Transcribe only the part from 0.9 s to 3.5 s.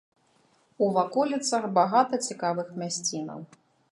ваколіцах багата цікавых мясцінаў.